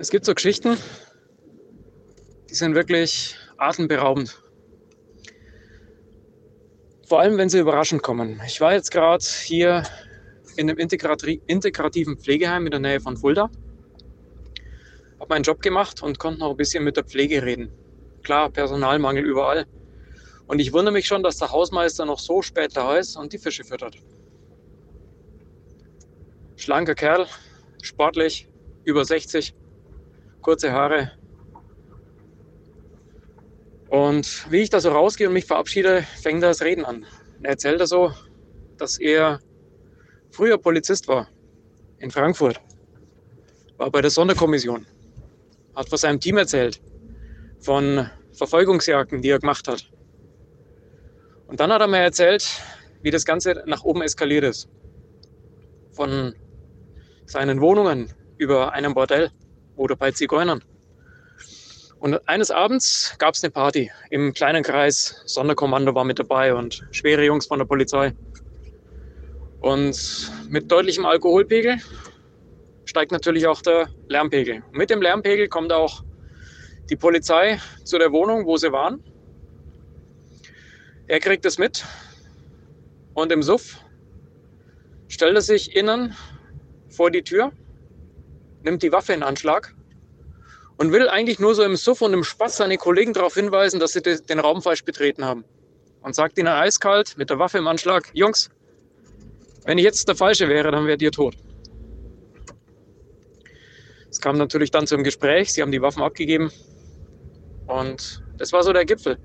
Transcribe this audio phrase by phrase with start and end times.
[0.00, 0.76] Es gibt so Geschichten,
[2.48, 4.40] die sind wirklich atemberaubend.
[7.08, 8.40] Vor allem, wenn sie überraschend kommen.
[8.46, 9.82] Ich war jetzt gerade hier
[10.56, 13.50] in einem integrativen Pflegeheim in der Nähe von Fulda.
[15.18, 17.72] Habe meinen Job gemacht und konnte noch ein bisschen mit der Pflege reden.
[18.22, 19.66] Klar, Personalmangel überall.
[20.46, 23.38] Und ich wundere mich schon, dass der Hausmeister noch so spät da ist und die
[23.38, 23.96] Fische füttert.
[26.54, 27.26] Schlanker Kerl,
[27.82, 28.48] sportlich,
[28.84, 29.54] über 60,
[30.48, 31.12] kurze Haare.
[33.90, 37.04] Und wie ich da so rausgehe und mich verabschiede, fängt er das Reden an.
[37.42, 38.14] Er erzählt er so,
[38.78, 39.40] dass er
[40.30, 41.28] früher Polizist war
[41.98, 42.62] in Frankfurt,
[43.76, 44.86] war bei der Sonderkommission,
[45.76, 46.80] hat von seinem Team erzählt,
[47.60, 49.92] von Verfolgungsjagden, die er gemacht hat.
[51.46, 52.48] Und dann hat er mir erzählt,
[53.02, 54.70] wie das Ganze nach oben eskaliert ist.
[55.92, 56.34] Von
[57.26, 59.30] seinen Wohnungen über einem Bordell
[59.78, 60.62] oder bei Zigeunern.
[62.00, 65.22] Und eines Abends gab es eine Party im kleinen Kreis.
[65.26, 68.12] Sonderkommando war mit dabei und schwere Jungs von der Polizei.
[69.60, 71.78] Und mit deutlichem Alkoholpegel
[72.84, 74.62] steigt natürlich auch der Lärmpegel.
[74.72, 76.04] mit dem Lärmpegel kommt auch
[76.88, 79.02] die Polizei zu der Wohnung, wo sie waren.
[81.08, 81.84] Er kriegt es mit
[83.14, 83.78] und im Suff
[85.08, 86.14] stellt er sich innen
[86.88, 87.52] vor die Tür,
[88.62, 89.74] nimmt die Waffe in Anschlag
[90.76, 93.92] und will eigentlich nur so im Suff und im Spaß seine Kollegen darauf hinweisen, dass
[93.92, 95.44] sie den Raum falsch betreten haben.
[96.02, 98.50] Und sagt ihnen eiskalt mit der Waffe im Anschlag, Jungs,
[99.64, 101.34] wenn ich jetzt der Falsche wäre, dann wärt ihr tot.
[104.10, 106.50] Es kam natürlich dann zum Gespräch, sie haben die Waffen abgegeben
[107.66, 109.18] und das war so der Gipfel.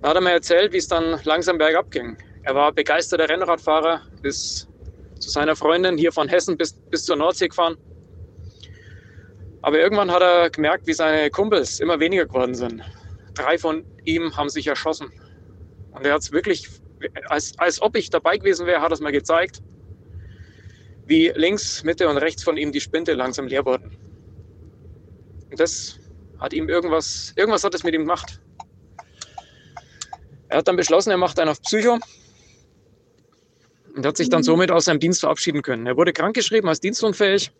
[0.00, 2.16] Da hat er mir erzählt, wie es dann langsam bergab ging.
[2.42, 4.68] Er war begeisterter Rennradfahrer, ist
[5.20, 7.76] zu seiner Freundin hier von Hessen bis, bis zur Nordsee gefahren.
[9.62, 12.82] Aber irgendwann hat er gemerkt, wie seine Kumpels immer weniger geworden sind.
[13.34, 15.10] Drei von ihm haben sich erschossen.
[15.92, 16.68] Und er hat es wirklich
[17.26, 19.62] als, als ob ich dabei gewesen wäre, hat er es mir gezeigt,
[21.06, 23.96] wie links, Mitte und rechts von ihm die Spinte langsam leer wurden.
[25.50, 25.98] Und das
[26.38, 28.40] hat ihm irgendwas, irgendwas hat es mit ihm gemacht.
[30.48, 31.98] Er hat dann beschlossen, er macht einen auf Psycho
[33.94, 35.86] und hat sich dann somit aus seinem Dienst verabschieden können.
[35.86, 37.52] Er wurde krankgeschrieben als dienstunfähig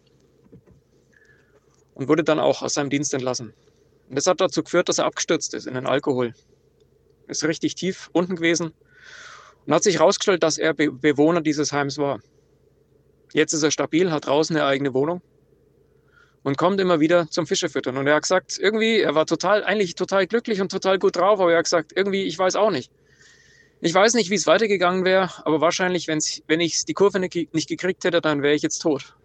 [2.02, 3.54] und wurde dann auch aus seinem Dienst entlassen.
[4.08, 6.34] Und das hat dazu geführt, dass er abgestürzt ist in den Alkohol.
[7.28, 8.72] Ist richtig tief unten gewesen
[9.66, 12.20] und hat sich herausgestellt, dass er Be Bewohner dieses Heims war.
[13.32, 15.22] Jetzt ist er stabil, hat draußen eine eigene Wohnung
[16.42, 17.96] und kommt immer wieder zum Fischefüttern.
[17.96, 21.38] Und er hat gesagt, irgendwie, er war total, eigentlich total glücklich und total gut drauf,
[21.40, 22.90] aber er hat gesagt, irgendwie, ich weiß auch nicht.
[23.80, 27.54] Ich weiß nicht, wie es weitergegangen wäre, aber wahrscheinlich, wenn's, wenn ich die Kurve nicht,
[27.54, 29.16] nicht gekriegt hätte, dann wäre ich jetzt tot.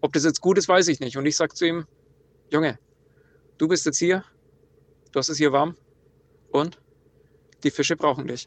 [0.00, 1.16] Ob das jetzt gut ist, weiß ich nicht.
[1.16, 1.86] Und ich sage zu ihm,
[2.54, 2.78] Junge,
[3.58, 4.22] du bist jetzt hier,
[5.10, 5.76] du hast es hier warm
[6.52, 6.80] und
[7.64, 8.46] die Fische brauchen dich.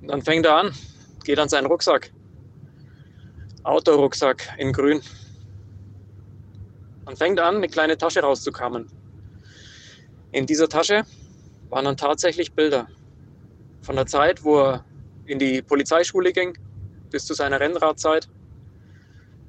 [0.00, 0.72] Und dann fängt er an,
[1.24, 2.12] geht an seinen Rucksack.
[3.64, 5.02] Autorucksack in grün.
[7.04, 8.86] Und fängt an, eine kleine Tasche rauszukamen.
[10.30, 11.02] In dieser Tasche
[11.68, 12.86] waren dann tatsächlich Bilder
[13.80, 14.84] von der Zeit, wo er
[15.26, 16.56] in die Polizeischule ging,
[17.10, 18.28] bis zu seiner Rennradzeit.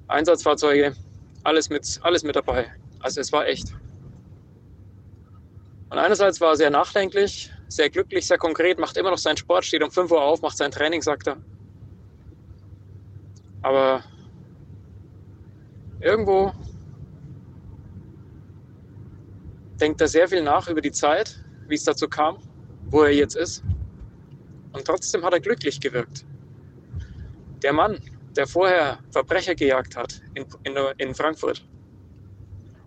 [0.08, 0.96] Einsatzfahrzeuge,
[1.44, 2.72] alles mit, alles mit dabei.
[3.00, 3.76] Also es war echt.
[5.90, 9.66] Und einerseits war er sehr nachdenklich, sehr glücklich, sehr konkret, macht immer noch seinen Sport,
[9.66, 11.38] steht um 5 Uhr auf, macht sein Training, sagt er.
[13.62, 14.04] Aber
[16.00, 16.52] irgendwo
[19.80, 22.38] denkt er sehr viel nach über die Zeit, wie es dazu kam,
[22.86, 23.64] wo er jetzt ist.
[24.72, 26.26] Und trotzdem hat er glücklich gewirkt.
[27.62, 28.00] Der Mann,
[28.36, 31.66] der vorher Verbrecher gejagt hat in, in, in Frankfurt,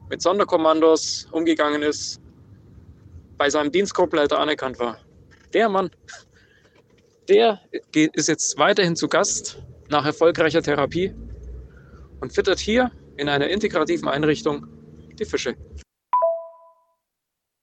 [0.08, 2.20] mit Sonderkommandos umgegangen ist,
[3.38, 4.98] bei seinem Dienstgruppleiter anerkannt war.
[5.52, 5.90] Der Mann,
[7.28, 7.60] der
[7.92, 11.14] ist jetzt weiterhin zu Gast nach erfolgreicher Therapie
[12.20, 14.66] und füttert hier in einer integrativen Einrichtung
[15.18, 15.56] die Fische.